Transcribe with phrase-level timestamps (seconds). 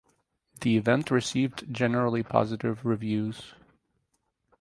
[0.61, 3.53] The event received generally positive reviews.